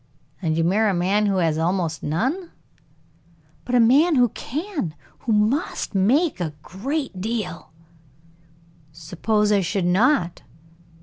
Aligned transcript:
"And 0.41 0.57
you 0.57 0.63
marry 0.63 0.89
a 0.89 0.93
man 0.95 1.27
who 1.27 1.35
has 1.35 1.59
almost 1.59 2.01
none?" 2.01 2.49
"But 3.65 3.75
a 3.75 3.79
man 3.79 4.15
who 4.15 4.29
can, 4.29 4.95
who 5.19 5.31
must, 5.31 5.93
make 5.93 6.41
a 6.41 6.55
great 6.63 7.21
deal." 7.21 7.71
"Suppose 8.91 9.51
I 9.51 9.61
should 9.61 9.85
not?" 9.85 10.41